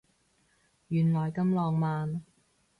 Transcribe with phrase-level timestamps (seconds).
[0.87, 2.23] 原來咁浪漫